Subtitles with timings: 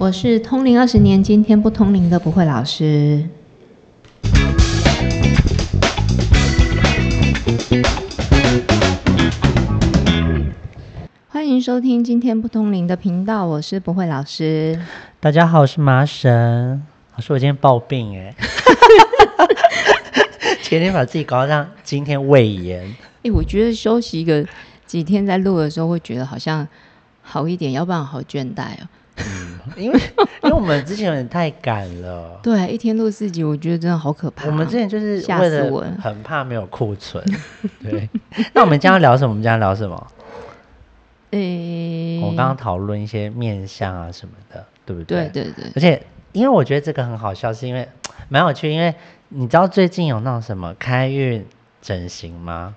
[0.00, 3.28] 我是通灵二十年，今天不通灵的不会老师。
[11.28, 14.80] 欢迎收听今天不通灵的频道，我是不会老师。
[15.20, 16.82] 大家好，我是麻神。
[17.16, 18.34] 老师，我今天暴病哎，
[20.64, 22.90] 前天把自己搞到今天胃炎。
[23.22, 24.46] 哎，我觉得休息一个
[24.86, 26.66] 几天再录的时候，会觉得好像
[27.20, 28.88] 好一点，要不然好倦怠哦。
[29.26, 30.00] 嗯， 因为
[30.42, 32.38] 因为我们之前有点太赶了。
[32.42, 34.46] 对，一天录四集，我觉得真的好可怕。
[34.46, 37.24] 我们之前就是为了很怕没有库存。
[37.82, 38.08] 对，
[38.54, 39.30] 那我们今天要聊什么？
[39.30, 40.06] 我们将要聊什么？
[41.30, 45.28] 诶，我刚刚讨论一些面相啊什么的，对不对？
[45.28, 45.64] 对对对。
[45.76, 47.88] 而且，因为我觉得这个很好笑，是因为
[48.28, 48.70] 蛮有趣。
[48.72, 48.94] 因为
[49.28, 51.46] 你知道最近有那种什么开运
[51.80, 52.74] 整形吗？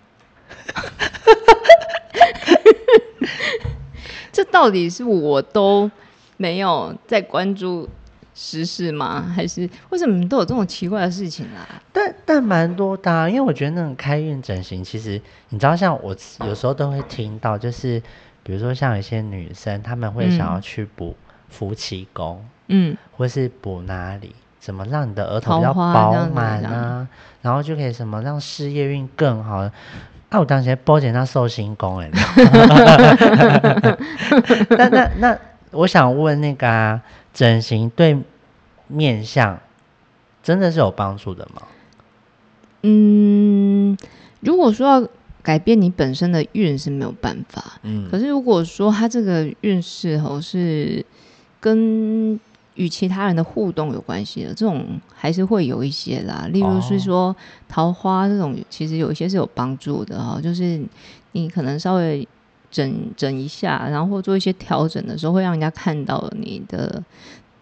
[4.31, 5.89] 这到底是我都
[6.37, 7.87] 没有在关注
[8.35, 9.31] 时事吗？
[9.35, 11.67] 还是为什么都有这种奇怪的事情啊？
[11.91, 18.01] 但但蛮多的，因为我觉得那种开运整形，其实你知道，像我有时候都会听到，就是
[18.41, 21.15] 比如说像有些女生，她们会想要去补
[21.49, 27.07] 夫妻宫，嗯，或是补哪里，怎么让你的额头比较饱满啊，
[27.41, 29.57] 然后就可以什么让事业运更好。
[29.57, 29.71] 啊
[30.31, 32.09] 我当时包姐那寿星公哎，
[34.71, 35.37] 那那那，
[35.73, 37.01] 我想问那个啊，
[37.33, 38.17] 整形对
[38.87, 39.59] 面相
[40.41, 41.63] 真的是有帮助的吗？
[42.83, 43.97] 嗯，
[44.39, 45.07] 如果说要
[45.41, 51.05] 改变你本身的运是没有办法，嗯，可是如果说他这个运势哦是
[51.59, 52.39] 跟。
[52.75, 56.47] 与其他人的互动有关系的，这种还是会有一些啦。
[56.51, 57.35] 例如是说
[57.69, 60.41] 桃花这种，其实有一些是有帮助的哈。
[60.41, 60.81] 就是
[61.33, 62.27] 你可能稍微
[62.73, 67.01] 整整一下，然后做一些调整的时候，会让人家看到你的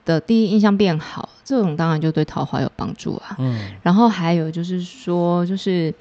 [0.03, 1.29] 的第一印象变好。
[1.43, 3.35] 这种当然就对桃花有帮助啊。
[3.37, 3.73] 嗯。
[3.83, 5.93] 然后还有就是说，就是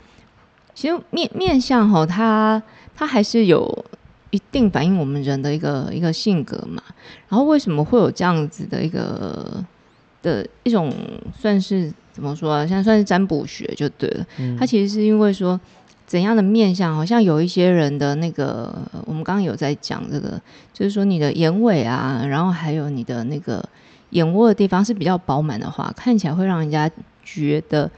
[0.74, 2.62] 其实面面相哈，它
[2.96, 3.84] 它还是有。
[4.32, 6.80] 一定反映我们人的一个一个性格嘛，
[7.28, 9.60] 然后为什么会有这样子的一个
[10.22, 10.94] 的一种
[11.36, 12.64] 算是怎么说啊？
[12.64, 14.24] 现在算是占卜学就对了。
[14.56, 15.60] 它其实是因为说
[16.10, 18.76] 怎样的面相，好像有一些人的那个，
[19.06, 20.40] 我们刚刚有在讲这个，
[20.72, 23.64] 就是说你的眼尾啊，然后还有你的那个
[24.10, 26.90] 眼窝的地方是比较饱满的话，看起来会让人家
[27.22, 27.88] 觉得。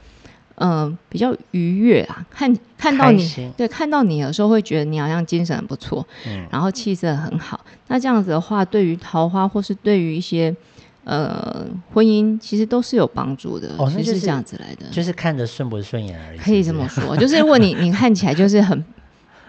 [0.57, 7.59] 嗯，比较愉悦啊，看看到你，对，看到你有时候会觉得你好像精神很不错，嗯，然后气色很好。
[7.87, 10.55] 那这样子的话，对于桃花或是对于一些
[11.03, 13.69] 呃婚姻，其实都是有帮助的。
[13.77, 16.39] 哦，那是这样子来的，就是看着顺不顺眼而已。
[16.39, 18.83] 可以这么说，就是如果你你看起来就是很。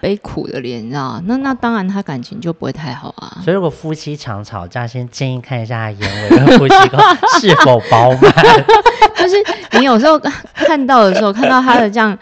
[0.00, 3.41] 悲苦的脸，你知道那那当然，他感情就不会太好啊。
[3.43, 7.00] 所以，如果夫妻常吵架，先建议看一下眼尾跟夫妻宫
[7.41, 8.20] 是否饱满。
[9.16, 9.37] 就是
[9.78, 10.20] 你有时候
[10.53, 12.19] 看到的时候，看到他的这样，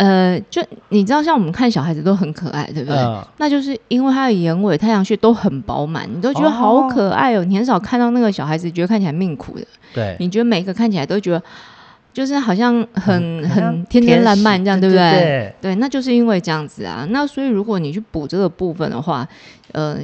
[0.00, 2.96] 呃，就你知道，像我们看小孩子都很可爱，对不对？
[3.36, 7.44] 那就是因为他的眼尾、太阳穴都很饱满，你都觉得好可爱哦。
[7.44, 9.66] 你很少看到那个小孩子觉得看起来命苦的。
[9.92, 11.42] 对，你觉得每一个看起来都觉得。
[12.12, 15.54] 就是好像很很天天烂漫这样，对不对？
[15.60, 17.06] 对，那就是因为这样子啊。
[17.10, 19.26] 那所以如果你去补这个部分的话，
[19.70, 19.96] 呃，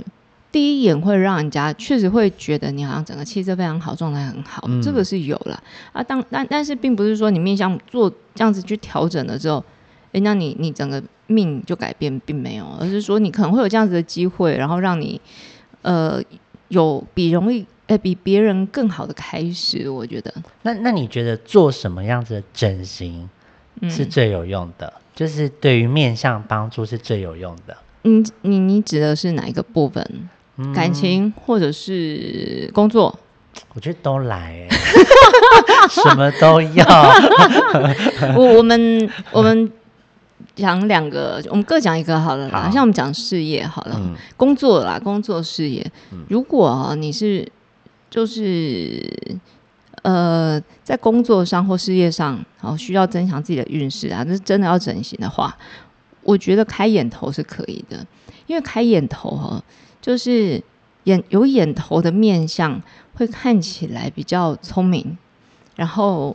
[0.53, 5.61] 第一眼会让人家确实会觉得你好像整个气色非常好，状态很好，这个是有了
[5.93, 6.01] 啊。
[6.01, 9.63] 当但但是并不是说你面向做这样子去调整了之后，
[10.13, 15.21] 哎，那你你整个命就改变，并没有，而是说你可能会有这样子的机会，然后让你
[15.83, 16.23] 呃
[16.69, 17.67] 有比容易。
[17.87, 20.35] 哎，比别人更好的开始，我觉得。
[20.63, 23.31] 那那你觉得做什么样子的整形
[23.89, 24.93] 是最有用的？
[25.15, 27.77] 就是对于面相帮助是最有用的。
[28.03, 30.29] 你，你你指的是哪一个部分？
[30.75, 33.17] 感情或者是工作？
[33.75, 34.67] 我觉得都来，
[35.89, 36.85] 什么都要。
[38.37, 39.71] 我我们我们
[40.57, 42.69] 讲两个，我们各讲一个好了啦。
[42.73, 44.01] 像我们讲事业好了，
[44.37, 45.89] 工作啦，工作事业。
[46.29, 47.47] 如果啊你是
[48.11, 49.39] 就是，
[50.03, 55.57] 呃，在工作上或事业上，然后需要增强自己的运势啊，那是真的要整形的话，
[56.23, 58.07] 我觉得开眼头是可以的，
[58.47, 59.63] 因为开眼头哈，
[60.01, 60.63] 就是
[61.05, 62.81] 眼有眼头的面相
[63.15, 65.19] 会看起来比较聪明，
[65.75, 66.35] 然后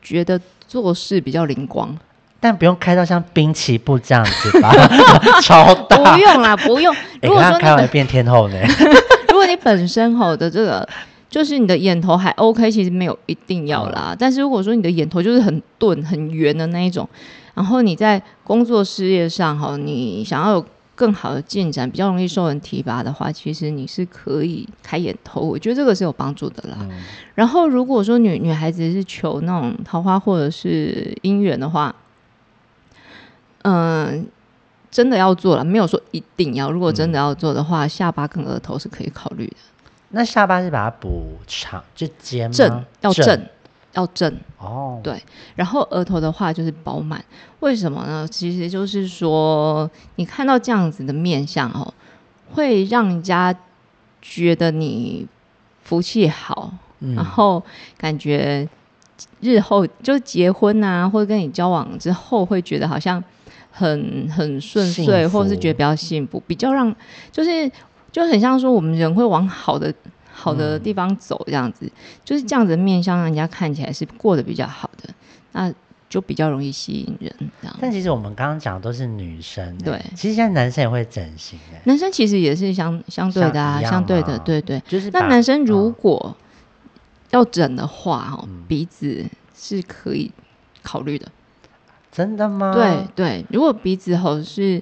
[0.00, 1.96] 觉得做事比较灵光，
[2.42, 4.70] 但不用开到像滨崎步这样子吧，
[5.40, 6.94] 超大，不用啦，不用。
[7.22, 8.58] 如果说开完变天后呢？
[9.30, 10.86] 如果你本身吼的这个。
[11.32, 14.14] 就是你的眼头还 OK，其实没有一定要啦。
[14.18, 17.08] 但是如果说你的眼头就是很钝、很圆的那一种，
[17.54, 26.76] 然后你在工作事业上哈，你想要有更好的进展，比较容易受人提拔的话，其实你是可以开眼头，我觉得这个是有帮助的啦。
[27.34, 31.94] 然后如果说女女孩子是求那种桃花或者是姻缘的话，
[33.62, 34.26] 嗯，
[34.90, 36.70] 真的要做了，没有说一定要。
[36.70, 39.56] 如果真的要做的话，下巴跟额头是可以考虑的。
[40.10, 43.46] 那下巴是把它补长，就尖正要正。
[43.94, 45.22] 要正哦，对，
[45.54, 47.22] 然后额头的话就是饱满，
[47.60, 48.26] 为什么呢？
[48.26, 51.92] 其实就是说，你看到这样子的面相哦，
[52.54, 53.54] 会让人家
[54.22, 55.26] 觉得你
[55.84, 56.72] 福气好，
[57.14, 57.62] 然后
[57.98, 58.66] 感觉
[59.40, 63.22] 日后就结婚啊，或者跟你交往之后，会觉得好像
[63.72, 66.94] 很很顺遂，或者是觉得比较幸福，比较让
[67.32, 67.68] 就是
[68.12, 69.92] 就很像说，我们人会往好的。
[70.34, 71.88] 好的地方走，这样子
[72.24, 75.08] 就是这样子的面相，让人家看起来是过得比较好的，
[75.52, 75.72] 那
[76.08, 77.32] 就比较容易吸引人。
[77.60, 77.76] 这样。
[77.78, 81.80] 但其实我们刚刚讲的都是女生，对，其实现在男生也会整形诶。
[81.84, 84.82] 男生其实也是相相对的啊，相对的，对对。
[84.88, 86.34] 就是那男生如果
[87.30, 89.24] 要整的话，哦，鼻子
[89.54, 90.32] 是可以
[90.82, 91.28] 考虑的。
[92.12, 92.72] 真的吗？
[92.74, 94.80] 对对，如果鼻子吼是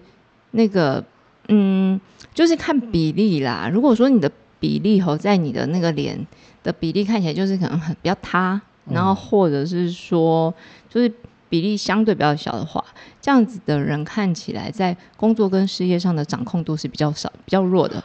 [0.51, 1.03] 那个，
[1.49, 1.99] 嗯，
[2.35, 3.71] 就是看比例啦。
[3.73, 4.29] 如果说你的
[4.59, 6.27] 比例和在你的那个脸
[6.65, 8.61] 的比例看起来就是可能很比较塌，
[8.91, 10.53] 然后或者是说
[10.89, 11.11] 就是
[11.49, 12.85] 比例相对比较小的话，
[13.21, 18.03] 这样子的人看起来在工作跟事业上的掌控度是比较少、比较弱的。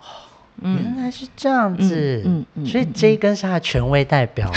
[0.00, 0.04] 哦，
[0.62, 4.50] 原来是这样子，嗯嗯，所以这一根是他权威代表，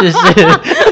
[0.00, 0.91] 就 是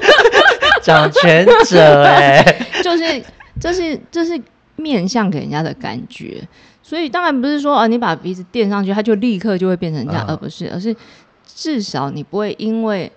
[0.82, 2.42] 掌权者哎，
[2.82, 3.22] 就是
[3.60, 4.40] 这是这是
[4.76, 6.42] 面相给人家的感觉。
[6.82, 10.94] 所以当然不是说啊，你把鼻子垫上去，它就立刻就会变成这样，而不是，而是
[11.46, 13.10] 至少你不会因为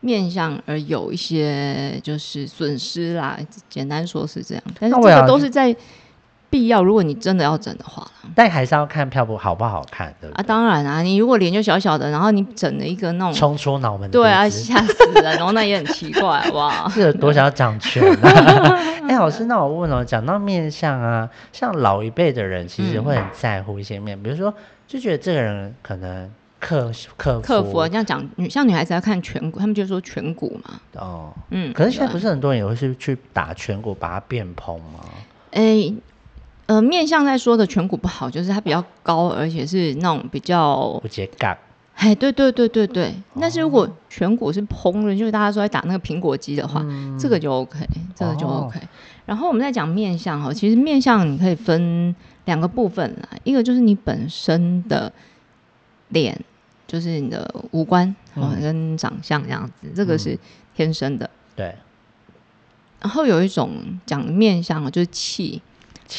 [0.00, 3.38] 面相而有一些就是损失啦。
[3.68, 5.74] 简单说是这样，但是这个都是在。
[6.52, 18.78] 必要，如果你真的要整的话，但还是要看漂不好不好看，对不对啊，当然啊，你如果脸就小小的，然后你整了一个那种冲出脑门，对啊，吓死人，然后那也很奇怪，哇， 是有多想要长全啊？
[19.08, 24.52] 哎，老师，那我问哦，讲到面相啊，像老一辈的人其实会很在乎一些面，比如说
[24.86, 35.00] 就觉得这个人可能克克克服，这样讲女像女孩子要看颧骨，他们就说颧骨嘛，哦，嗯，可是现在不是很多人也会去去打颧骨，把它变蓬吗？
[35.52, 35.92] 哎。
[36.72, 41.08] 呃，面相在说的颧骨不好，就是它比较高，而且是那种比较不。
[41.96, 43.12] 哎，对对对对对。
[43.38, 46.82] 但是如果颧骨是蓬的，就是大家说在打那个苹果肌的话，
[47.20, 48.80] 这个就 OK，这个就 OK。
[49.26, 52.16] 然后我们再讲面相哈，其实面相你可以分
[52.46, 55.12] 两个部分啦，一个就是你本身的
[56.08, 56.40] 脸，
[56.86, 58.16] 就是你的五官
[58.62, 60.38] 跟长相这样子，这个是
[60.74, 61.28] 天生的。
[61.54, 61.74] 对。
[63.02, 63.72] 然后有一种
[64.06, 65.60] 讲面相就是气。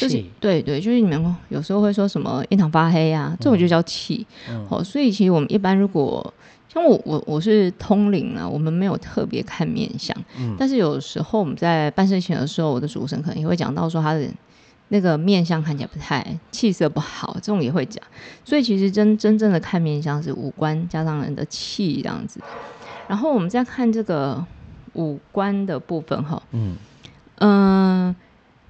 [0.00, 4.26] 就是对对，就是你们有时候会说什么印堂发黑啊，这种就叫气。
[4.68, 6.32] 哦，所以其实我们一般如果
[6.68, 10.16] 像我我我是通灵啊，我们没有特别看面相。
[10.38, 10.56] 嗯。
[10.58, 14.26] 但是有时候我们在办事情的时候，我的主神可能也会讲到说他的
[14.88, 18.02] 那个面相看起来不太气色不好，这种也会讲。
[18.44, 22.40] 所以其实真真正的看面相是五官加上人的气这样子。
[23.06, 24.44] 然后我们再看这个
[24.94, 26.76] 五官的部分哈，嗯
[27.36, 28.16] 嗯。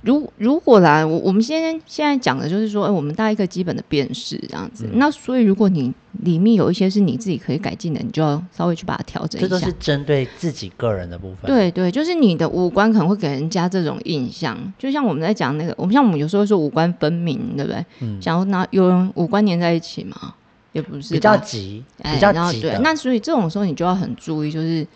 [0.04, 4.86] 如如果啦，我我们先现在讲的就是说，哎，我们大一个基本的辨识这样子。
[4.92, 5.92] 那所以，如果你
[6.22, 9.48] 里面有一些是你自己可以改进的，你就要稍微去把它调整一下。
[9.48, 11.46] 这都是针对自己个人的部分。
[11.46, 17.84] 对对，就是你的五官可能会给人家这种印象，就像我们在讲那个，我们像我们有时候说五官分明，对不对？
[18.00, 18.20] 嗯。
[18.20, 20.34] 想要拿有人五官粘在一起嘛，
[20.72, 24.86] 也不是比较急，比较急对，那所以这种时候你就要很注意，就是。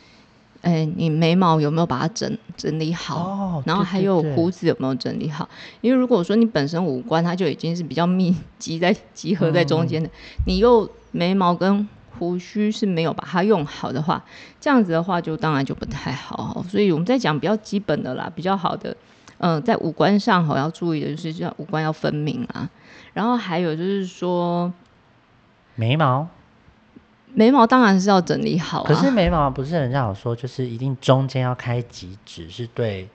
[0.61, 3.17] 哎，你眉毛有没有把它整整理好？
[3.17, 5.49] 哦，然后还有胡子有没有整理好？
[5.81, 10.11] 因为如果说你本身五官它就已经是比较密集在集合在中间的，
[10.47, 11.89] 你又眉毛跟
[12.19, 14.25] 胡须是没有把它用好的话，
[14.61, 16.65] 这样子的话就当然就不太好。
[16.69, 18.97] 所以我们在讲比较基本的啦，比较好的，
[19.39, 22.69] 嗯，在五官上好要注意的就是要五官要分明啊。
[23.15, 24.73] 然后还有就是说
[25.77, 26.27] 眉毛。
[27.35, 33.09] 眉毛当然是要整理好，可是眉毛不是人家有说，就是一定中间要开几指，是对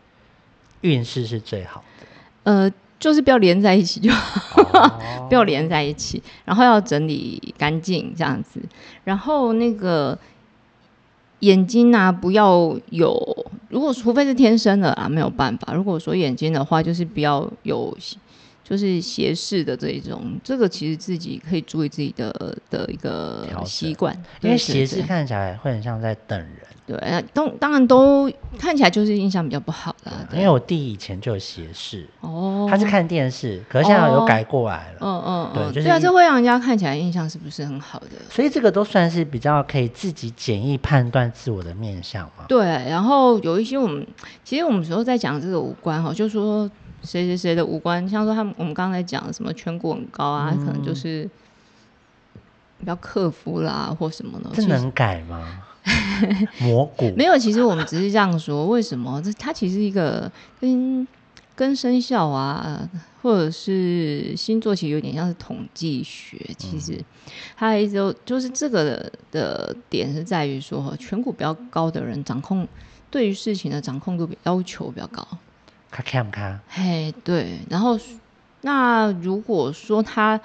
[0.82, 2.06] 运势是最好的。
[2.44, 8.62] 呃，就是不要连在一起就好， 不要连在一起，然后要整理干净这样子。
[9.04, 10.18] 然后那个
[11.40, 15.74] 眼睛啊，不要有，如果除非是天生的啊，没有办法。
[15.74, 17.98] 如果说眼睛的话，就是不要有
[18.64, 26.50] 就是斜视的这一种，这个其实自己可以注意自己的的一个习惯，因为斜视看起来会很像在等人。
[26.86, 28.30] 对，当当然都
[28.60, 30.12] 看起来就是印象比较不好啦。
[30.34, 34.98] 因为我弟以前就有斜视，哦，他是看电视，可是现在有改过来了。
[35.00, 38.10] 嗯嗯嗯，对，对啊，这会让人家看起来印象是不是很好的？
[38.30, 42.44] 所以这个都算是比较可以自己简易判断自我的面相嘛。
[42.50, 44.06] 对，然后有一些我们
[44.44, 46.70] 其实我们时候在讲这个五官哈，就说。
[47.04, 51.30] 谁谁谁的五官，像说他们我们刚才讲什么颧骨很高啊，可能就是
[52.80, 54.50] 比较克服啦，或什么的。
[54.54, 55.64] 这能改吗？
[56.62, 58.68] 蘑菇没有，其实我们只是这样说。
[58.68, 59.22] 为什么？
[59.22, 60.32] 这它其实一个
[60.62, 61.06] 跟
[61.56, 62.90] 跟生肖啊，
[63.22, 66.40] 或者是星座，其实有点像是统计学。
[66.58, 67.04] 其实
[67.58, 72.66] 它一直就是这个的点是在于说，颧骨比较高的人，掌控
[73.12, 75.28] 对于事情的掌控度比要求比较高。
[75.96, 76.60] 他看不看？
[76.68, 77.60] 嘿，对。
[77.70, 77.98] 然后，
[78.62, 80.40] 那如果说他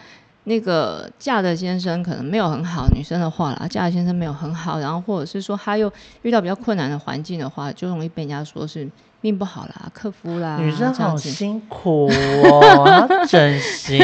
[0.44, 5.90] 那个嫁的先生可能没有很好，女生的话啦，嫁的先生没有很好，然后或者是说他又
[6.20, 8.86] 遇到比较困难的环境的话，就容易被人家说是
[9.20, 10.58] 命不好啦、克夫啦。
[10.58, 13.98] 女生好辛苦哦，整形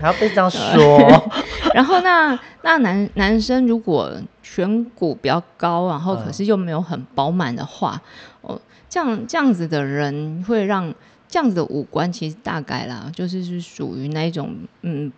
[0.00, 1.30] 还要被这样说。
[1.74, 4.12] 然后那那男男生如果
[4.44, 8.00] 颧骨比较高，然后可是又没有很饱满的话，
[8.42, 8.60] 哦。
[8.88, 10.94] 这样这样子的人会让
[11.26, 15.10] 这样子的五官其实大概啦，就是是属于那一种嗯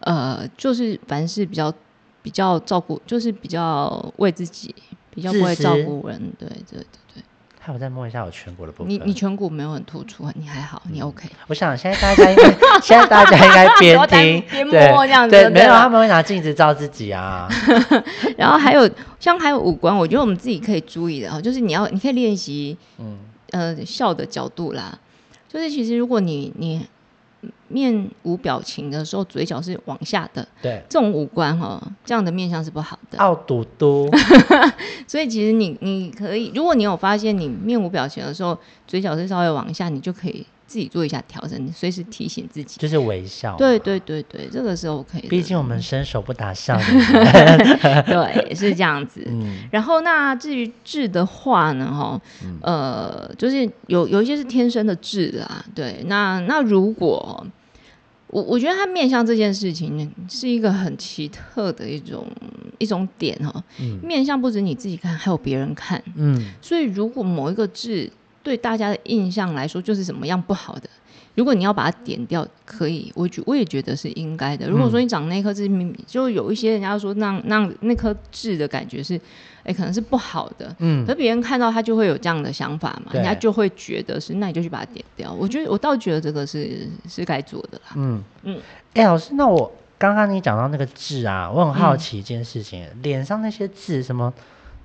[0.00, 1.70] 呃，就是凡事比较
[2.22, 4.74] 比较照顾，就是比较为自己，
[5.10, 6.18] 比较不会照顾人。
[6.38, 7.22] 对对对对。
[7.66, 8.88] 还有再摸一下我颧骨的部分。
[8.88, 11.28] 你你颧骨没有很突出，你还好，你 OK。
[11.48, 12.44] 我想现在大家应该
[12.80, 15.32] 现在大家应该 边听边摸这样子。
[15.32, 17.48] 对，没有他们会拿镜子照自己啊。
[18.38, 23.18] 然后还有像还有五官，我觉得我们自己可以注意的哦，就是你要你可以练习，嗯
[23.50, 24.96] 呃笑的角度啦。
[25.48, 26.86] 就是其实如果你你。
[27.68, 30.46] 面无表情的时候，嘴角是往下的。
[30.62, 33.18] 对，这种五官哈，这样的面相是不好的。
[33.18, 34.10] 傲嘟嘟。
[35.06, 40.46] 所以其实你你可以，如果你有发现你面无表情的时候，嘴角是稍微往下，你就可以。
[40.66, 43.56] 自己做一下调整，随时提醒自己，就是微笑。
[43.56, 45.28] 对对对对，这个是 OK 的。
[45.28, 46.76] 毕竟我们伸手不打笑
[48.06, 49.22] 对，是这样子。
[49.28, 49.58] 嗯。
[49.70, 52.20] 然后那至于痣的话呢，哈，
[52.62, 55.64] 呃，就是有有一些是天生的痣啊。
[55.74, 57.46] 对，那那如果
[58.26, 62.26] 我我觉得他面相这件事情是一个很奇特的一种
[62.78, 63.62] 一种点哈。
[63.80, 64.00] 嗯。
[64.02, 66.02] 面相不止你自己看，还有别人看。
[66.16, 66.50] 嗯。
[66.60, 68.10] 所以如果某一个痣。
[68.46, 70.88] 对大家的印象来说，就是怎么样不好的。
[71.34, 74.70] 如果你要把它点掉，可以，我觉我也觉得是应该的。
[74.70, 75.68] 如果说你长那颗痣，
[76.06, 79.20] 就有一些人家说那那那颗痣的感觉是，
[79.64, 80.72] 哎，可能是不好的。
[80.78, 85.32] 嗯，可别人看到他就会有这样的想法嘛，人家就会觉得是，那你就去把它点掉。
[85.32, 87.94] 我觉得我倒觉得这个是是该做的啦。
[87.96, 88.60] 嗯嗯，
[88.94, 94.32] 哎，老师，那我刚刚你讲到那个痣啊，我很好奇一件事情，脸上那些痣什么？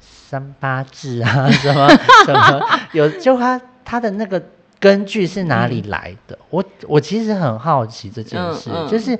[0.01, 1.87] 三八字啊， 什么
[2.25, 2.61] 什么
[2.93, 3.07] 有？
[3.09, 4.41] 就他他的那个
[4.79, 6.37] 根据是哪里来的？
[6.49, 9.17] 我我其实很好奇这件事，就是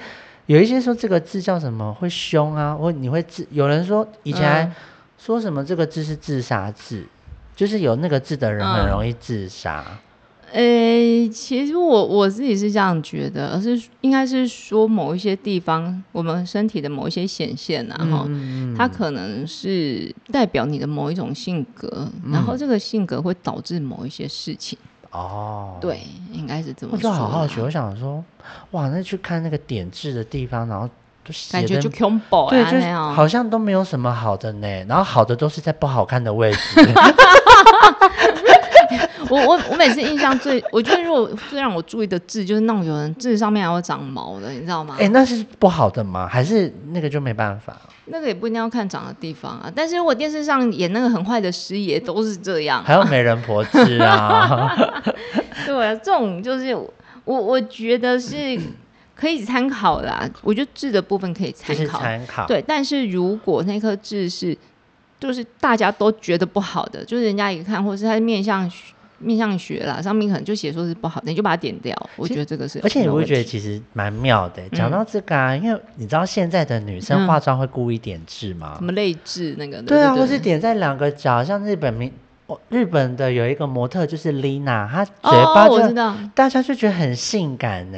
[0.47, 4.73] 有一些说这个字叫什么会凶啊，或你会自有人说以前
[5.17, 7.05] 说什么这个字是自杀字，
[7.55, 9.85] 就是有那个字的人很容易自杀。
[10.53, 18.27] 呃，其实我我自己是这样觉得，而是应该是说某一些地方，我们身体的某一些显现啊，哈，
[18.77, 24.77] 它可能是代表你的某一种性格，然后这个性格会导致某一些事情。
[25.11, 27.09] 哦，对，应该是这么说。
[27.09, 28.23] 我就好好奇，我想说，
[28.71, 30.87] 哇，那去看那个点痣的地方，然后
[31.25, 32.79] 就感觉就恐怖，对，就
[33.13, 36.59] 好像都没有什么好的呢，然后好的都是在不好看的位置。
[39.31, 44.97] 我我我每次印象最，我觉得如果最让我注意的痣，就是那种有人痣上面还会长毛的，你知道吗？
[44.99, 46.27] 哎，那是不好的吗？
[46.27, 47.77] 还是那个就没办法？
[48.07, 49.71] 那个也不一定要看长的地方啊。
[49.73, 54.75] 但是如果电视上演那个很坏的师爷都是这样，还有美人婆痣啊。
[55.65, 56.91] 对啊，这种就是我
[57.23, 58.59] 我觉得是
[59.15, 60.29] 可以参考的。
[60.41, 62.45] 我觉得痣的部分可以参考，参考。
[62.47, 64.57] 对，但是如果那颗痣是
[65.21, 68.69] 就是大家都觉得不好的，就是人家一看，或是他面相。
[69.21, 71.95] 面相学啦，上面可能就写说是不好，你就把它点掉。
[72.15, 74.61] 我觉得这个是，而且你会觉得其实蛮妙的。
[74.69, 78.75] 讲到这个啊，因为你知道现在的女生化妆会故意点痣吗？
[78.77, 79.81] 什么泪痣那个？
[79.83, 82.11] 对啊，或是点在两个角，像日本名，
[82.69, 85.77] 日本的有一个模特就是 Lina，她嘴巴就
[86.33, 87.97] 大家就觉得很性感呢。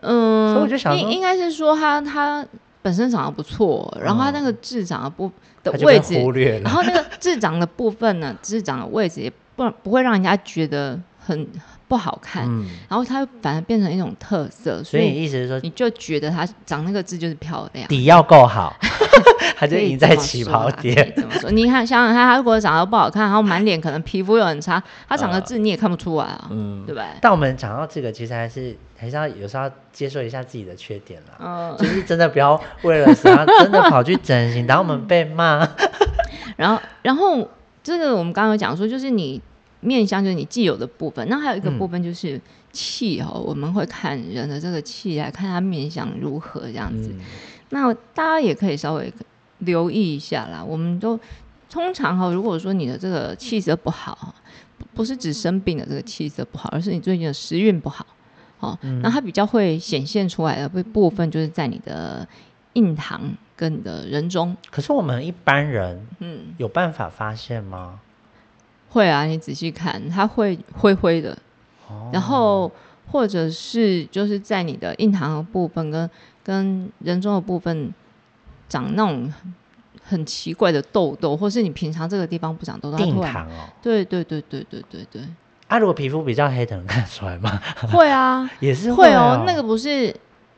[0.00, 2.46] 嗯，所以我就想应，应该是说她她
[2.82, 5.30] 本身长得不错，然后她那个痣长得不
[5.62, 6.14] 的位置，
[6.62, 9.32] 然后那个痣长的部分呢，痣长的位置也。
[9.56, 11.46] 不不会让人家觉得很
[11.88, 12.44] 不好看，
[12.88, 14.82] 然后它反而变成一种特色。
[14.82, 18.74] 所以意思是说，你就觉得它长那个字就是漂亮，底要够好，
[19.56, 21.12] 它就赢在起跑点。
[21.14, 21.50] 怎么说？
[21.50, 27.04] 你看，想想看，他如果长得不好看， 然后满脸可能皮肤又很差，他长个字你也看不出来啊，嗯，对吧？
[27.20, 31.36] 但我们讲到这个，其实还是还是要有时候要接受一下自己的缺点啦。
[31.38, 35.68] 嗯，就是真的不要为了啥真的跑去整形，然后我们被骂。
[36.56, 37.48] 然后，然后
[37.82, 39.40] 这个我们刚刚讲说，就是你
[39.80, 47.12] 面相就是你既有的部分，那还有一个部分就是气哦，我们会看人的这个气来看他面相如何这样子。
[47.70, 49.12] 那大家也可以稍微
[49.58, 50.62] 留意一下啦。
[50.62, 51.18] 我们都
[51.68, 54.34] 通常哈，如果说你的这个气色不好，
[54.94, 58.06] 不是指生病的这个气色不好，而是你最近的时运不好，
[58.60, 62.28] 哦，那它比较会显现出来的部部分就是在你的
[62.74, 63.20] 印堂。
[63.54, 68.00] 跟你的人中，可是我们一般人，嗯，有办法发现吗？
[68.88, 71.36] 会啊，你仔细看，它会灰灰的，
[72.12, 72.70] 然后
[73.10, 76.10] 或者是就是在你的印堂的部分跟
[76.42, 77.92] 跟人中的部分
[78.68, 79.32] 长那种
[80.02, 85.22] 很奇怪的痘痘，或是你平常这个地方不长痘痘，印堂哦，对对对对对对对。
[85.68, 87.60] 啊，如果皮肤比较黑的，能看出来吗？
[87.92, 90.14] 会啊， 也是会哦，那个不是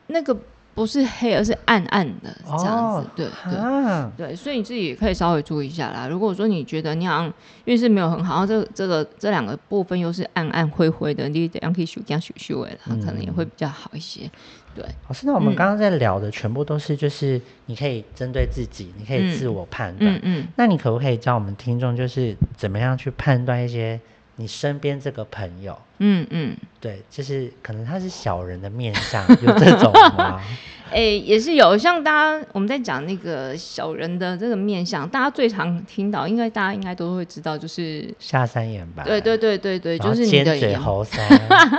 [0.07, 0.35] 那个。
[0.75, 6.05] 不是黑，而是暗暗的这样子，对对对，所以你自己也可以稍微注意一下啦。
[6.07, 14.29] 如果说你觉得你好像运势没有很好，这这个这两个部分又是暗暗灰灰的，你得样可以修这样修修诶，它可能也会比较好一些。
[14.75, 20.13] 对，老师，那我们刚刚在聊的全部都是就是你可以针对自己，你可以自我判断。
[20.15, 23.97] 嗯嗯，那你可不可以教我们听众，就是怎么样去判断一些？
[24.37, 30.41] 你身边这个朋友，嗯嗯，对，就是可能他是小人的面相， 有这种吗？
[30.91, 39.03] 哎，也是有，像大家我们在讲那个小人的这个面相，大家最常听到，应该大家应该都会知道，就是下三眼吧？
[39.03, 41.17] 对对对对对，就是你的眼喉塞，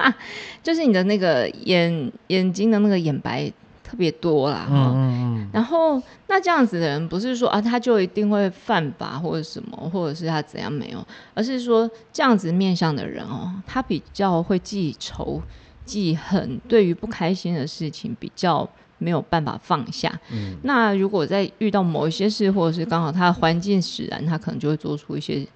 [0.62, 3.52] 就是你的那个眼眼睛的那个眼白。
[3.86, 15.40] 特别多啦，哈，然后那这样子的人不是说啊，他就一定会犯法或者什么，或者是他怎样没有，而是说这样子面向的人哦，他比较会记仇
[15.84, 20.12] 记恨，对于不开心的事情比较没有办法放下。
[20.32, 25.46] 嗯，那如果在遇到某一些事，或者是刚好他的环境使然，他可能就会做出一些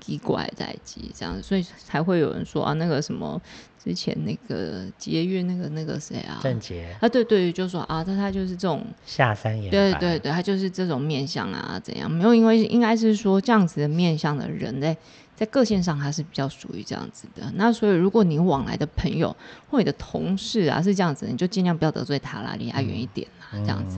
[0.00, 3.40] 奇怪在即这样子，所以才会有人说啊，那个什么。
[3.82, 6.38] 之前那个节约那个那个谁啊？
[6.42, 12.10] 郑杰啊，对对，就说啊，他他就是这种下三眼，对对对，他就是这种面相啊，怎样？
[12.10, 14.94] 没有，因为应该是说这样子的面相的人在
[15.40, 17.50] 在个性上还是比较属于这样子的。
[17.54, 19.34] 那所以如果你往来的朋友
[19.70, 23.96] 或你的同事啊是这样子，你就尽量不要得罪他啦，离他远一点啦，这样子。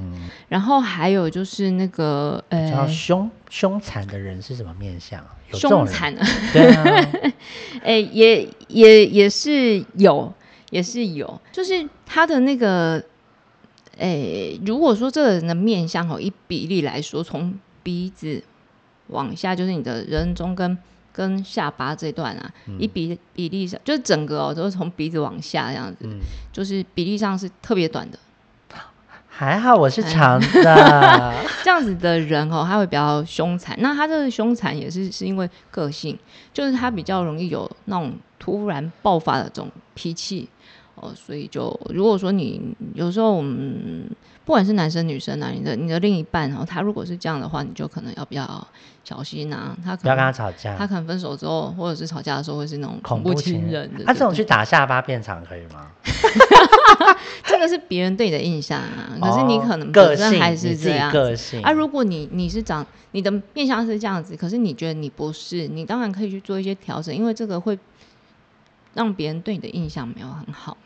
[0.49, 5.21] 然后还有就是那个呃，凶凶残的人是什么面相？
[5.53, 7.33] 凶残啊，对啊，
[7.83, 10.33] 哎，也也也是有，
[10.71, 13.05] 也是有，就是他的那个，
[13.99, 18.45] 哎，如果说这个人的面相哦，以比例来说，从鼻子
[19.09, 20.79] 往下，就是你的人中跟
[21.13, 26.09] 跟下巴这段啊，以比比例上，就是整个哦，都是从鼻子往下这样子，
[26.53, 28.19] 就是比例上是特别短的。
[29.35, 33.75] 还好我是长的， 这样子的人哦，他会比较凶残。
[33.81, 36.17] 那他这个凶残也是是因为个性，
[36.53, 40.47] 就是他比较容易有那种突然爆发的这种脾气
[40.97, 44.09] 哦，所以就如果说你有时候我们。
[44.45, 48.67] 不管是男生女生啊，你的你的另一半哦，他如果是这样的话，你就可能要比较
[49.05, 49.75] 小心啊。
[49.85, 53.89] 他不要跟他吵架，他可能分手之后，或者是吵架的时候，会是那种恐怖情人。
[54.05, 55.93] 他这种去打下巴变长可以吗？
[57.47, 61.13] 这个是别人对你的印象啊，可是你可能本身还是这样。
[61.13, 67.79] 个性啊，如果你你是长你的面相是这样子，可是你觉得你不是，你当然可以去做一些调整，因为这个会
[68.95, 70.77] 让别人对你的印象没有很好。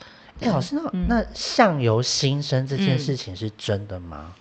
[0.40, 4.34] 哎，老师，那那相由心生这件事情是真的吗？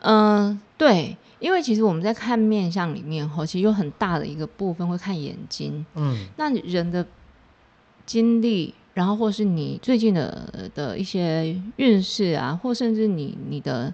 [0.00, 5.84] 嗯，对，因为其实我们在看面相里面，哈，其实有很大的一个部分会看眼睛。
[5.94, 7.06] 嗯，那人的
[8.06, 13.92] 经历，然后或是你最近的的一些运势啊，或甚至你你的。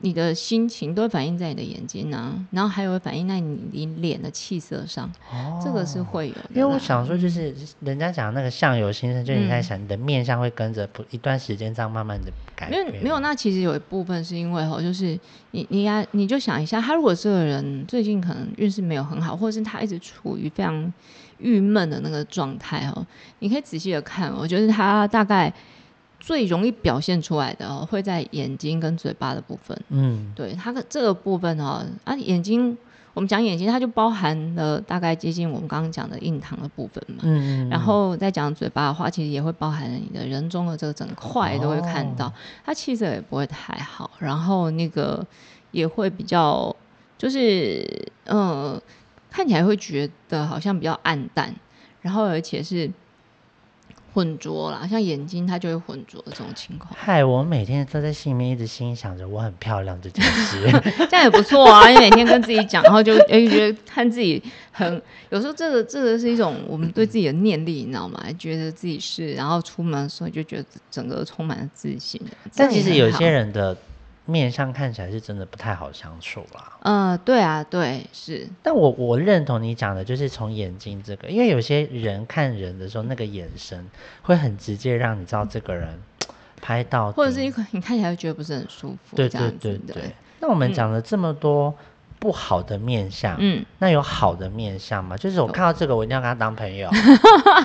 [0.00, 6.34] 你的心情都会反映在你的眼睛啊，然后还有会反映在你你脸的气色上，哦，这个是会有。
[6.54, 12.86] 因为我想说，就是人家讲那个相由心生，就你在想你的面相会跟着不一段时间这样慢慢的改变。
[12.86, 15.18] 没有没有，那其实有一部分是因为哈，就是
[15.50, 20.92] 你你呀，你就想一下，他如果这个人最近可能运势没有很好，或者是他一直处于非常
[21.38, 23.04] 郁闷的那个状态哦，
[23.40, 25.52] 你可以仔细的看，我觉得他大概。
[26.20, 29.80] 最容易表现出来的哦，会在眼睛跟嘴巴的部分。
[29.88, 32.76] 嗯，对，它的这个部分哦，啊，眼睛
[33.14, 37.18] 我们讲眼睛，它就包含了大概接近我们刚刚讲的印堂的部分嘛。
[37.22, 37.68] 嗯嗯。
[37.68, 42.32] 然后再讲嘴巴的话，其实也会包含你的人中的这个整块都会看到，
[42.64, 45.24] 它气色也不会太好，然后那个
[45.70, 46.74] 也会比较，
[47.16, 48.80] 就是嗯，
[49.30, 51.54] 看起来会觉得好像比较暗淡，
[52.02, 52.90] 然后而且是。
[54.12, 56.90] 混浊啦，像眼睛它就会混浊的这种情况。
[56.96, 60.70] 嗨，我每天都在心里面一直心想着我很漂亮这件事，
[61.10, 61.88] 这样也不错啊。
[61.88, 64.42] 你每天跟自己讲，然后就哎觉得看自己
[64.72, 68.22] 很，有时候这个这个是一种我们对自己的念力，你知道吗？
[68.38, 72.20] 觉得自己是，然后出门的时候就觉得整个充满了自信。
[72.56, 73.76] 但其实有些人的。
[74.30, 76.78] 面相看起来是真的不太好相处啦。
[76.82, 78.46] 嗯，对啊，对，是。
[78.62, 83.88] 但我我认同你讲的，就是从眼睛这个，因为有些人看人的时候，那个眼神
[84.20, 85.98] 会很直接，让你知道这个人
[86.60, 89.16] 拍到，或者是一你看起来觉得不是很舒服。
[89.16, 90.12] 对对对对。
[90.40, 91.74] 那我们讲了这么多
[92.18, 95.16] 不好的面相，嗯，那有好的面相吗？
[95.16, 96.90] 就是我看到这个，我一定要跟他当朋友。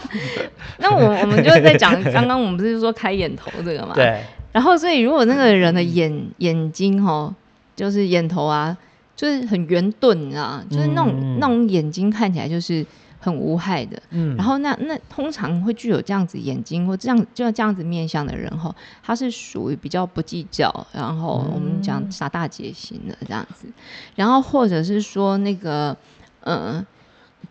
[0.77, 3.93] 那我 我们就在讲，刚刚我们不是说开眼头这个嘛？
[3.95, 4.23] 对。
[4.51, 7.33] 然后，所以如果那个人的眼眼睛哈，
[7.75, 8.77] 就是眼头啊，
[9.15, 12.85] 就是很圆钝啊，就是那种那种眼睛看起来就是
[13.23, 14.01] 很无害的。
[14.09, 14.35] 嗯。
[14.35, 23.67] 然后那那通常会具有这样子眼睛或这样就这样子面相的人哈，他是属于比较不计较，然后我们讲傻大姐型的这样子。
[24.15, 25.95] 然后或者是说那个
[26.41, 26.85] 嗯。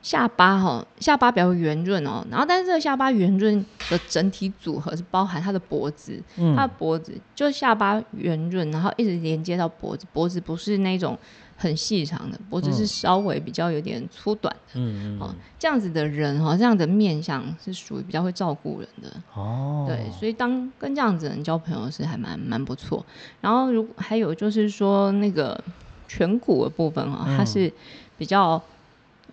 [0.00, 6.20] 下巴哈，下巴比较圆润哦，然后但是这个下巴圆润的整体组合是包含他的脖子，
[6.56, 11.16] 他的脖子就下巴圆润，然后一直连接到脖子，脖子不是那种
[11.62, 23.04] 很细长的，脖子是稍微比较有点粗短的，嗯嗯，哦，这样子的人哈，这样的面相是属于比较会照顾人的哦，对，所以当跟这样子人交朋友是还蛮蛮不错。
[23.40, 25.62] 然后如还有就是说那个
[26.08, 27.72] 颧骨的部分哈，它是
[28.18, 28.62] 比较。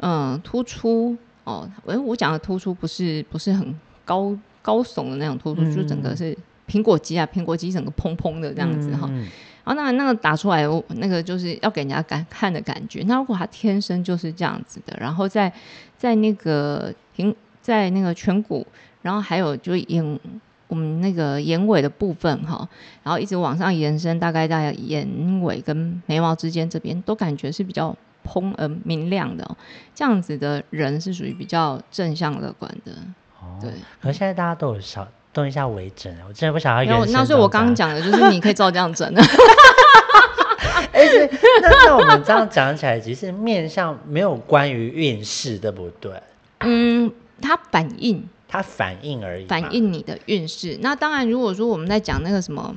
[0.02, 1.14] 嗯，突出
[1.44, 6.34] 哦，哎，我讲的突出不是不是很高高耸的那种突出，就整个是
[6.70, 9.10] 苹果肌啊，苹果肌整个蓬蓬的这样子哈。
[9.10, 10.64] 然后那那个打出来，
[10.96, 13.04] 那个就是要给人家感看的感觉。
[13.08, 15.52] 那如果他天生就是这样子的，然后在
[15.98, 18.66] 在那个平在那个颧骨，
[19.02, 20.20] 然后还有就眼
[20.68, 22.68] 我们那个眼尾的部分哈，
[23.04, 27.96] 然后一直往上延伸，大概在眼尾跟眉毛之间这边都感觉是比较。
[28.22, 29.58] 蓬而明亮的，
[29.96, 32.92] 这样子的人是属于比较正向乐观的。
[33.42, 33.72] 哦，对。
[34.00, 35.08] 可是现在大家都有少
[35.40, 39.24] 动一下微整，我真的不想要原那所以我刚刚讲的就是你可以照这样整的。
[40.94, 41.30] 而且，
[41.62, 46.12] 那那我们这样讲起来，其实面相没有关于运势，对不对？
[46.60, 50.78] 嗯，它反映，它反映而已，反映你的运势。
[50.82, 52.76] 那当然，如果说我们在讲那个什么。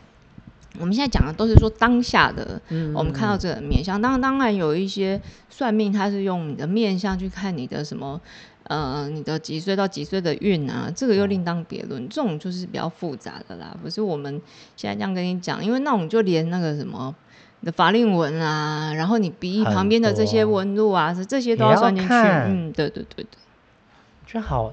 [0.81, 4.01] 我们现在讲的都是说当下的，嗯我们看到这个面相。
[4.01, 5.20] 当然，当然有一些
[5.51, 8.18] 算命，它是用你的面相去看你的什么，
[8.64, 12.09] 呃，你的几岁到几岁的运啊，这个又另当别论。
[12.09, 14.40] 这种就是比较复杂的啦，不是我们
[14.77, 17.14] 现在这样跟你讲，因为那种就连那个什么
[17.62, 22.12] 的法令纹啊，然后你鼻翼旁边的这些纹路啊，这些都要算进去。
[22.12, 23.27] 嗯，对对对对，
[24.27, 24.72] 这好。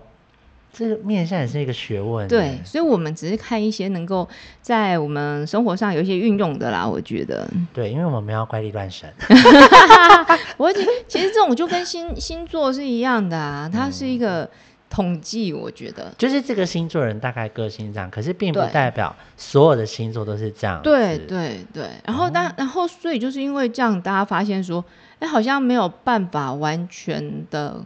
[0.72, 4.28] 这个面相也是一个学问，对，所以我们只是看一些能够
[4.62, 6.88] 在我们生活上有一些运用的啦。
[6.88, 9.12] 我觉得，对，因为我们没有怪力乱神。
[10.58, 10.72] 我
[11.08, 14.50] 其实这种就跟星星座是一样的啊，它是一个
[14.90, 15.52] 统计。
[15.52, 20.82] 我觉得，就是这个星座人大概个性这样，可是并不代表所有的星座都是这样。
[20.84, 24.86] 对对对，然后但然后所以就是因为这样，大家发现说，
[25.18, 27.84] 哎，好像没有办法完全的。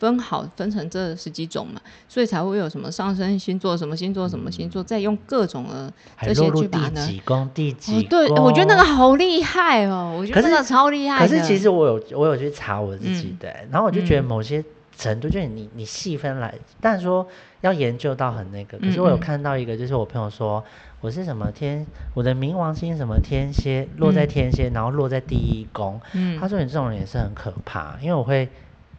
[0.00, 7.06] 分好分成这十几种嘛，所以才会有什么上升星座、什么星座、什么星座，再用各种的这些去把呢？
[7.06, 7.50] 第几宫？
[7.54, 8.02] 第几？
[8.02, 11.20] 对，我觉得那个好厉害哦，我觉得那个超厉害。
[11.20, 14.62] 可是其实我有我有去查我自己的，然后我就觉得某些
[14.98, 17.26] 程度就是你你细分来，但说
[17.62, 18.76] 要研究到很那个。
[18.78, 20.62] 可是我有看到一个，就是我朋友说
[21.00, 26.00] 我是什么天，我的冥王星什么天蝎落在天蝎，然后落在第一宫。
[26.12, 28.48] 嗯，他说你这种人也是很可怕，因为我会。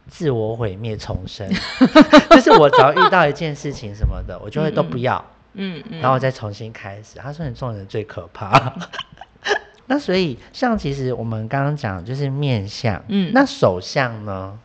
[0.08, 1.48] 自我毁灭重生，
[2.30, 7.18] 就是我只要遇到一件事情什么的，我就会都不要，嗯嗯，然后再重新开始。
[7.18, 8.72] 他说你这种人最可怕。
[9.88, 14.58] 那所以像其实我们刚刚讲就是面相，嗯，那手相呢？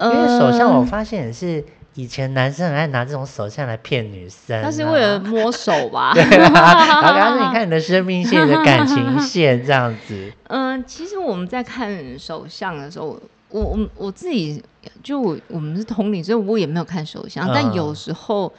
[0.00, 6.12] 因为手相我发现也是以前男生很爱拿这种手相来骗女生，那是为了摸手吧？
[6.18, 10.32] 对啊， 然后说你看你的生命线、的感情线这样子。
[10.44, 13.20] 嗯，其实我们在看手相的时候。
[13.50, 14.62] 我我我自己
[15.02, 17.48] 就我我们是同龄，所以我也没有看手相。
[17.54, 18.52] 但有时候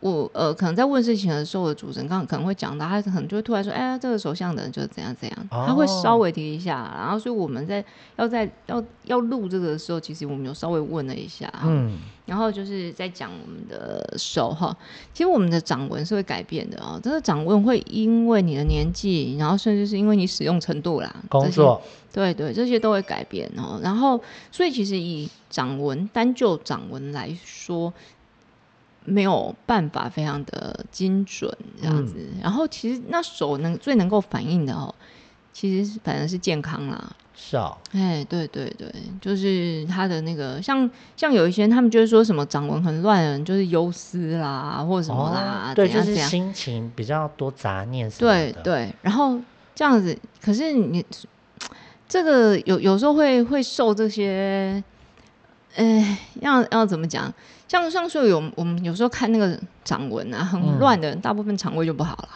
[0.00, 7.84] 我呃，可能在问事情的时候，我的主持人刚可能会讲到，他可能就会突然说：“哎呀，这个手相的人就是怎样怎样。”他会稍微提一下，然后所以我们在
[8.16, 14.74] 要在要要录这个的时候，其实我们有稍微问了一下，嗯，然后就是在讲我们的手哈，
[15.12, 23.78] 其实我们的掌纹是会改变的啊，这个掌纹会因为你的年纪，然后甚至是因为你使用程度啦，工作，对对，这些都会改变哦。
[23.82, 24.18] 然后
[24.50, 27.92] 所以其实以掌纹单就掌纹来说。
[29.04, 34.94] 没有办法非常的精准这样子，然后其实那手能最能够反映的哦，
[35.52, 37.12] 其实反正是健康啦。
[37.34, 48.52] 是啊，哎，对对对，就是他的那个像像有一些他们就是说什么掌纹很乱人，就是忧思啦或者什么啦，对，就是心情比较多杂念什么的。
[48.52, 49.40] 对对，然后
[49.74, 51.04] 这样子，可是你
[52.06, 54.82] 这个有有时候会会受这些。
[55.76, 57.32] 哎，要要怎么讲？
[57.70, 62.28] 像像说有我们有时候看那个掌纹啊，很乱的人，大部分肠胃就不好了。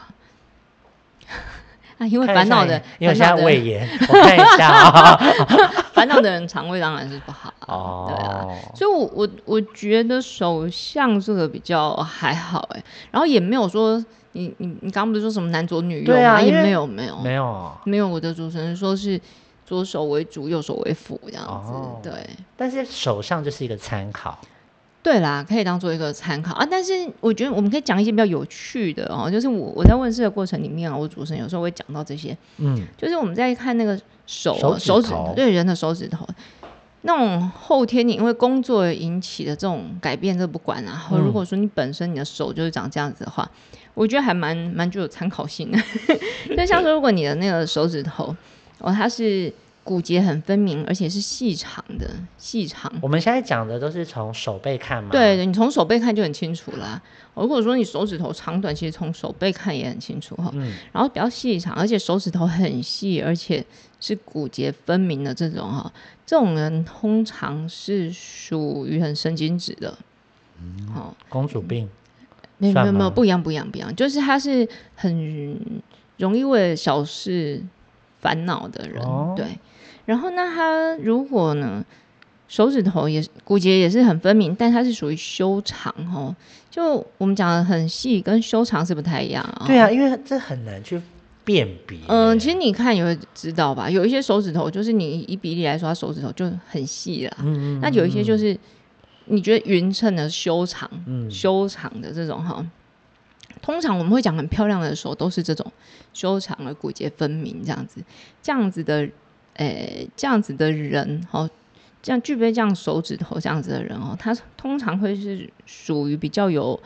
[1.99, 5.19] 啊，因为烦恼的，因为现在胃炎， 我看一下啊。
[5.93, 8.07] 烦恼的人肠胃当然是不好哦。
[8.09, 13.99] 对啊，所以我我我觉得手相这个比较还好哎，然后也没有说
[14.35, 16.41] 你你你刚刚不是说什么男左女右吗？
[16.41, 19.21] 也没有没有没有没有，我的主持人说是。
[19.67, 22.11] 左手为主，右手为辅，这样子。
[22.11, 22.13] 对，
[22.55, 24.39] 但是手上就是一个参考。
[25.05, 26.67] 对啦，可以当做一个参考啊。
[26.69, 32.35] 但是我觉得我们可以讲一些比较有趣的哦，就是我我在问事的过程里面啊，我主持人有时候会讲到这些。
[32.57, 36.27] 嗯，就是我们在看那个手手指对人的手指头，
[37.03, 40.93] 那种后天你因为工作引起的这种改变，这不管啊。
[40.93, 43.47] 然后如果说你本身你的手就是长这样子的话，
[43.93, 45.79] 我觉得还蛮蛮具有参考性的。
[46.57, 48.35] 就像说，如果你的那个手指头。
[48.81, 49.51] 哦，它是
[49.85, 52.91] 骨节很分明，而且是细长的，细长。
[53.03, 55.11] 我们现在讲的都是从手背看嘛？
[55.11, 57.01] 对，你从手背看就很清楚啦。
[57.35, 60.51] 如果说你手指头长短，其实从手背看也很清楚哈。
[60.55, 60.73] 嗯。
[60.91, 63.63] 然后比较细长，而且手指头很细，而且
[64.01, 65.93] 是骨节分明的这种哈，
[66.25, 69.99] 这种人通常是属于很神经质的。
[70.63, 70.89] 嗯。
[70.95, 71.87] 好，公主病。
[72.57, 75.59] 没有没有没有，不一样不一样不一样，就是他是很
[76.17, 77.63] 容易为了小事。
[78.25, 79.05] 烦恼的人，
[79.37, 79.45] 对，
[80.07, 81.85] 然后那他如果呢，
[82.49, 86.35] 手指头也骨节也是很分明，但它是属于修长哦。
[86.71, 89.65] 就我们讲的很细，跟修长是不太一样啊。
[89.67, 90.99] 对啊，因为这很难去
[91.45, 91.99] 辨别。
[92.09, 97.37] 嗯，其实你看也会知道吧，有一些手指头就是你以比例来说，它手指头就很细了。
[97.41, 97.81] 嗯嗯。
[97.83, 98.59] 那有一些就是
[99.27, 102.65] 你觉得匀称的修长，嗯，修长的这种哈。
[103.65, 105.73] 通常我们会讲很漂亮的时候，都是这种
[106.13, 108.05] 修长的骨节分明这样子，
[108.43, 109.09] 这样子的，
[109.55, 111.49] 诶，这样子的人哦，
[112.03, 116.79] 这样具备这样手指头这样子的人哦，他通常会是属于比较有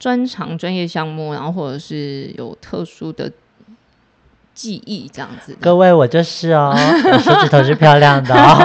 [0.00, 3.30] 专长专业项目，然后或者是有特殊的
[4.54, 5.56] 技艺这样子。
[5.60, 6.74] 各位，我就是哦，
[7.22, 8.58] 手指头是漂亮的哦，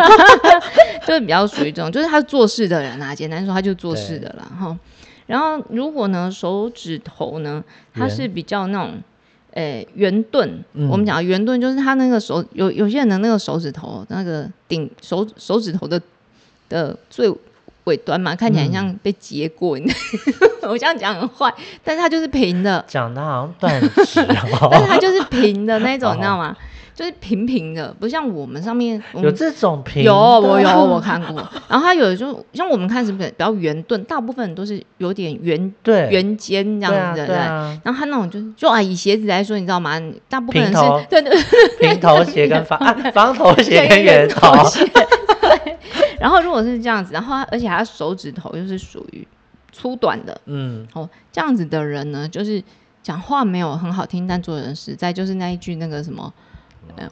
[1.05, 4.75] 就是比较属于这种，就是他做事的人啊，简单说他就做事的了哈。
[5.29, 7.63] 然后，如果呢，手指头呢，
[7.93, 8.95] 它是比较那种，
[9.53, 10.65] 诶，圆钝。
[10.89, 16.01] 我们讲圆盾，就是他那个手有有些人的那个手指头，那个顶手手指头的
[16.67, 17.31] 的最
[17.83, 19.77] 尾端嘛，看起来像被截过。
[20.67, 22.83] 我这样讲很坏，但是它就是平的。
[22.87, 24.25] 讲的好像断指，
[24.71, 26.57] 但是它就是平的那种， 你知道吗？
[26.99, 30.03] 就是平平的，不像我们上面有这种平。
[30.03, 37.79] 有我有我看过，然后它有就像我们看是不是比较圆钝，大部分都是有点圆对圆尖这样子的。
[37.85, 39.97] 然后它那种就就啊，以鞋子来说，你知道吗？
[40.27, 40.73] 大部分是
[41.09, 41.31] 对对
[41.79, 42.77] 平头鞋跟方
[43.13, 44.85] 方头鞋跟圆头鞋。
[44.87, 45.77] 对
[46.19, 49.25] 然后如果是这样子，然后而且他手指头又是属于
[49.71, 52.61] 粗短的，嗯，哦，这样子的人呢，就是
[53.01, 56.33] 讲话没有很好听，但做人实在，就是那一句那个什么。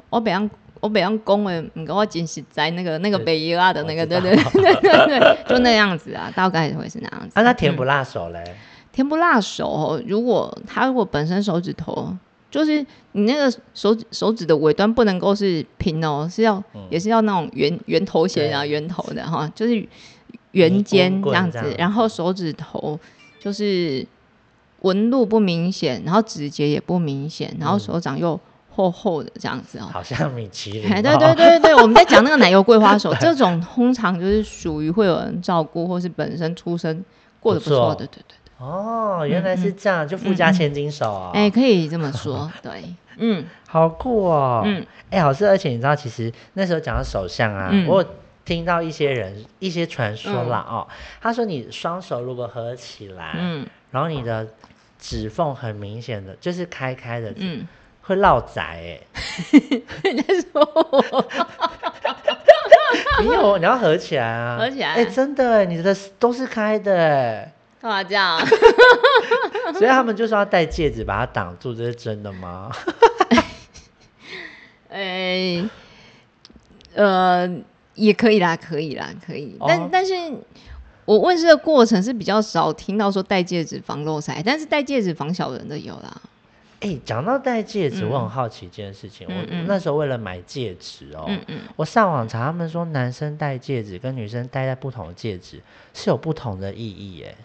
[0.09, 7.31] 我北洋我北洋公诶，唔跟我真实在那个那个北伊拉的那个，对对对对对，就那样子啊，大概会是那样子。
[7.35, 8.43] 那他甜不辣手嘞？
[8.91, 12.15] 甜不辣手，如果他如果本身手指头，
[12.51, 19.87] 就是你那个手指手指的尾端不能够是平哦，是要也是要那种圆圆头型啊，圆头的哈，就是
[20.51, 22.99] 圆尖这样子，然后手指头
[23.39, 24.05] 就是
[24.81, 28.39] 纹路不明显，然后指节也不明显，然后手掌又。
[28.77, 30.83] 厚厚的这样子哦，好像米其林。
[30.83, 37.03] 对对对对对，我们在讲那个奶油桂花手， 这种通常就是属于会有人照顾，或是本身出身
[37.39, 38.05] 过得不错的。
[38.05, 38.35] 对对对。
[38.59, 41.31] 哦，原来是这样，就富家千金手啊。
[41.33, 42.83] 哎，可以这么说，对，
[43.17, 44.61] 嗯，好酷哦。
[44.63, 48.05] 嗯，哎，好是，而且你知道，其实那时候讲到手相啊，我
[48.45, 50.87] 听到一些人一些传说啦哦，
[51.19, 53.65] 他说你双手如果合起来，嗯。
[53.89, 54.45] 然后你的
[54.99, 57.65] 指缝很明显的就是开开的，嗯，
[58.07, 58.99] 会落仔哎。
[60.03, 61.25] 人家说我？
[63.21, 64.93] 你有你要合起来啊，合起来。
[64.93, 67.51] 哎，真的，你的都是开的。
[67.81, 68.39] 干嘛这样？
[69.77, 72.71] 所以他们就是要戴戒指把它挡住，这是真的吗？
[74.89, 75.63] 哎，
[76.95, 77.49] 呃，
[77.93, 79.57] 也可以啦，可以啦，可以。
[79.67, 80.13] 但但是，
[81.05, 86.21] 我问世的过程是比较少听到说戴戒指防漏腮，但是戴戒指防小人的有啦。
[86.79, 89.27] 哎，讲到戴戒指，我很好奇一件事情。
[89.27, 91.29] 我那时候为了买戒指哦，
[91.75, 95.61] 我上网查，他们说男生戴戒指跟女生戴在不同的戒指
[95.93, 97.35] 是有不同的意义，哎。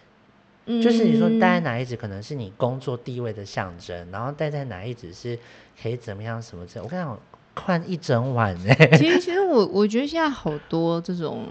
[0.80, 5.36] 就是你说戴在哪一指可能是你工作地位的象征，然后戴在哪一指是
[5.82, 6.80] 可以怎么样什么这？
[6.80, 7.18] 我跟你讲，
[7.52, 8.72] 看一整晚呢。
[8.96, 11.44] 其实，其实我我觉得现在好多这种，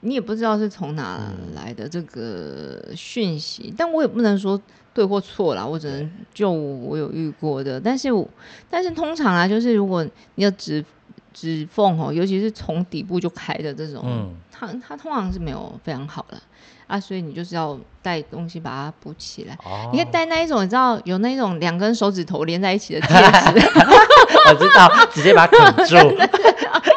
[0.00, 1.20] 你也不知道是从哪
[1.54, 4.60] 来的这个讯息，但我也不能说
[4.94, 7.80] 对或错啦，我只能就我有遇过的。
[7.80, 8.28] 但是，我
[8.68, 10.04] 但是通常啊，就是如果
[10.36, 10.84] 你要指
[11.32, 16.40] 指缝哦，尤其是从底部就开的这种，嗯，它它通常是没有非常好的。
[16.86, 19.56] 啊，所以你就是要带东西把它补起来。
[19.92, 23.14] 你可以带那一种，你知道有那种两根手指头连在一起的戒指。
[24.50, 25.96] 我知道，直接把它捆住。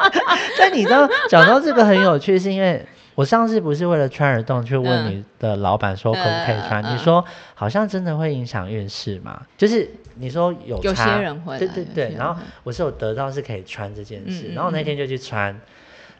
[0.58, 2.84] 但你都讲到这个很有趣，是因为
[3.15, 7.23] 我上次不是为了穿耳洞去问你的老板说可不可以穿，你说
[7.54, 9.41] 好像真的会影响运势嘛？
[9.58, 12.15] 就是你说有有些人会，对对对。
[12.17, 15.60] 然后我是有得到是可以穿这件事，然后那天就去穿。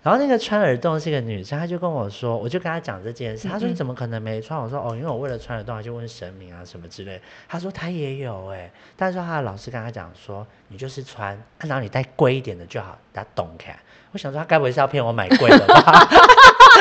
[0.04, 4.60] 然后那个穿耳洞是一个女生，她就跟我说，我就跟她讲这件事，她说你怎么可能没穿？
[4.60, 7.22] 我说哦，因为我为了穿耳洞，就问神明啊什么之类。
[7.48, 13.74] 她说她也有哎，但是她的老师跟她讲说，你就是穿，然后你戴贵一点的就好，她懂看。
[14.12, 16.08] 我想说她该不会是要骗我买贵的吧？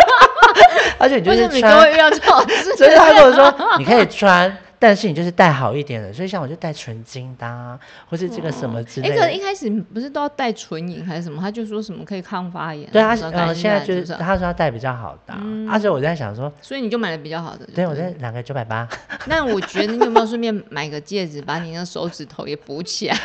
[0.99, 1.73] 而且你就是穿，
[2.77, 4.57] 所以她跟我说你可以穿。
[4.83, 7.79] 但是你就是戴好一点的，所以像我就戴纯金的，啊
[8.11, 9.11] 或是这个什么之类。
[9.11, 11.41] 哎，可一开始不是都要戴纯银还是什么？
[11.41, 12.91] 他就说什么可以抗发炎。
[12.91, 15.35] 对他，嗯，现在就是他说要戴比较好的，
[15.71, 17.65] 而且我在想说，所以你就买了比较好的。
[17.73, 18.89] 对，我在两个九百八。
[19.27, 23.17] 那我觉得你有没有顺便买个戒指，把你那手指头也补起来？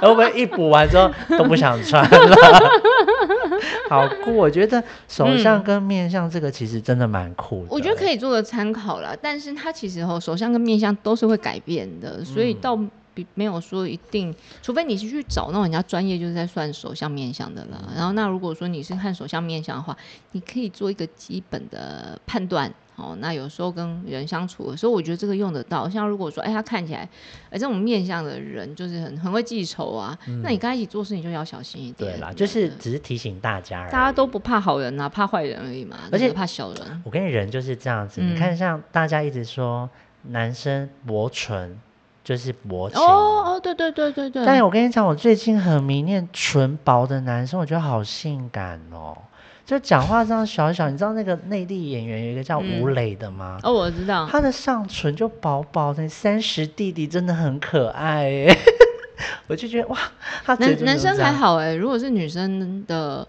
[0.00, 2.36] 会不会一补完之后都不想穿了？
[3.88, 4.36] 好酷！
[4.36, 7.68] 我觉得手相跟面相这个其实真的蛮酷的。
[7.70, 12.76] 我觉得可以做个参考了，但是它其实哦，手相跟面相都是会改变的，所以倒
[13.14, 17.92] 比没有说一定，除非你是去找那种人家专业就是在算手相面相的了。
[17.96, 19.96] 然后那如果说你是看手相面相的话，
[20.32, 22.72] 你可以做一个基本的判断。
[22.96, 25.88] 哦，那有时候跟人相处的时候，我觉得这个用得到。
[25.88, 27.08] 像如果说，哎，他看起来，
[27.50, 32.12] 哎，这种面相的人就是很很会记仇啊，那你跟他一起做事，你就要小心一点。
[32.12, 37.02] 对啦，就是只是提醒大家，大家都不怕好人啊，怕坏人而已嘛，而且怕小人。
[37.04, 39.88] 我跟你人就是这样子，你看，像大家一直说
[40.22, 41.78] 男生薄唇
[42.24, 44.44] 就是薄情，哦哦，对对对对对。
[44.44, 49.16] 但我跟你讲，我最近很迷恋唇薄的男生，我觉得好性感哦。
[49.66, 53.58] 就讲话这样小小，你知道那个内地演员有一个叫吴磊的吗？
[53.64, 54.24] 哦，我知道。
[54.30, 58.56] 他的上唇就薄薄的，三十弟弟真的很可爱哎，
[59.48, 59.98] 我就觉得哇，
[60.44, 63.26] 他男男生还好哎，如果是女生的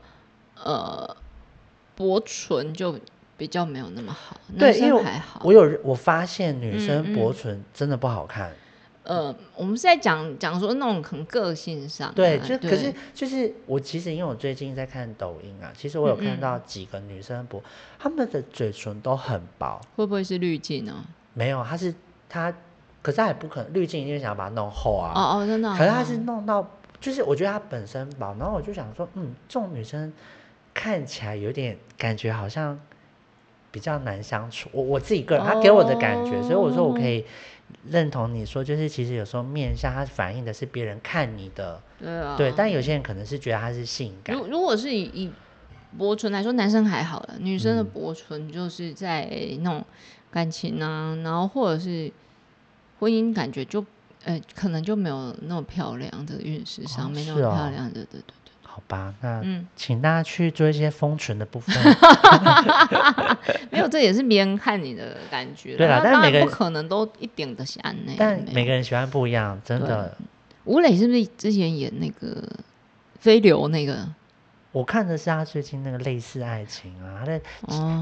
[0.63, 1.17] 呃
[1.95, 2.95] 薄唇就
[3.36, 5.41] 比较没有那么好，对，因为还好。
[5.43, 8.52] 我有我发现女生薄唇真的不好看。
[9.08, 17.63] 呃，我们是在讲讲说那种可能个性上，对，就可是就是我其实因为我最近在看抖音啊，其实我有看到几个女生不，
[17.98, 21.06] 她们的嘴唇都很薄，会不会是滤镜呢？
[21.34, 21.96] 没有，她是
[22.28, 22.54] 她，
[23.02, 30.12] 可是她也不可能滤镜一定想要把它弄厚啊，哦哦，真的，可是她是弄到，就是我觉得她本身薄，然后我就想说，嗯，这种女生
[30.74, 32.78] 看起来有点感觉好像
[33.78, 37.24] 比较难相处，我我自己个人，他给我的感觉，所以我说我可以。
[37.90, 42.54] 认同你说，就是其实有时候面相它反映的是别人看你的，对啊，对。
[42.56, 44.36] 但有些人可能是觉得他是性感。
[44.36, 45.32] 如如果是以以
[45.98, 49.86] 薄唇来说，男生还好了，女生的薄唇就是在那种
[50.32, 52.12] 感情啊，然后或者是
[53.00, 53.86] 婚姻感觉就，
[54.24, 58.22] 呃，可能就没有那么漂亮这个运势上没那么漂亮的，对对。
[58.78, 59.42] 好吧，那
[59.76, 61.76] 请大家去做一些封存的部分。
[63.72, 65.76] 没有，这也是别人看你的感觉。
[65.76, 68.13] 对啦，但是每个人不可能都一点的喜欢那。
[68.16, 70.16] 但每个人喜欢不一样，真的。
[70.66, 72.44] 吴磊是不是之前演那个
[73.20, 74.08] 飞流那个？
[74.72, 77.42] 我看的是他最近那个类似爱情啊，他在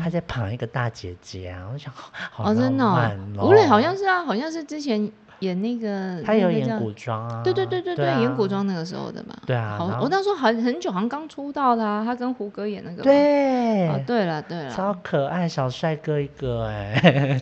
[0.03, 3.47] 他在捧一个大姐姐啊，我想好浪漫哦。
[3.47, 5.09] 吴磊好像是啊，好像是之前。
[5.45, 9.35] 演那个，他有演古装啊，对对对对对，演古装那个时候的嘛。
[9.45, 13.03] 对啊，好，我那时候很很久，好像刚出道的，他跟胡歌演那个。
[13.03, 17.41] 对，哦，对了对了，超可爱小帅哥一个哎。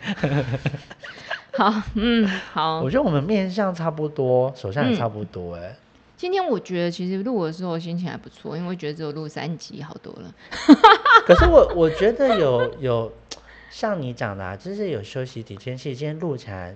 [1.56, 2.80] 好，嗯，好。
[2.82, 5.76] 我觉得我们面相差不多，手相也差不多哎。
[6.16, 10.34] 今天我觉得其实录的时候心情还不错，因为觉得只有录三集好多了。
[11.26, 13.12] 可是我 我觉得有有
[13.70, 16.74] 像你讲的，啊就是有休息几天，其实今天录起来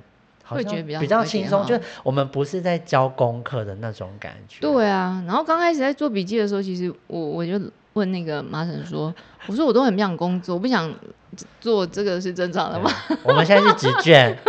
[0.48, 4.60] 会觉得比较比较轻松，就是我们不是在教功课的那种感觉。
[4.60, 7.60] 对啊，然后刚开始在做笔记的时候，其实我我就
[7.94, 9.14] 问那个麻婶说
[9.46, 10.92] ：“我说我都很不想工作，我不想
[11.60, 12.90] 做这个是正常的吗？”
[13.24, 14.36] 我们现在是纸卷。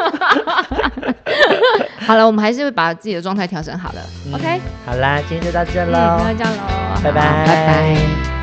[2.00, 4.02] 好了，我们还是会把自己的状态调整好了。
[4.34, 8.39] OK，好啦，今天就到这喽，那这样喽，拜拜，拜拜。